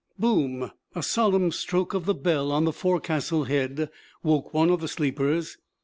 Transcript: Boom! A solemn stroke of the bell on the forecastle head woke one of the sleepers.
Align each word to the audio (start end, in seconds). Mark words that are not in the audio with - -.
Boom! 0.17 0.71
A 0.95 1.03
solemn 1.03 1.51
stroke 1.51 1.93
of 1.93 2.07
the 2.07 2.15
bell 2.15 2.51
on 2.51 2.65
the 2.65 2.73
forecastle 2.73 3.43
head 3.43 3.91
woke 4.23 4.51
one 4.51 4.71
of 4.71 4.81
the 4.81 4.87
sleepers. 4.87 5.57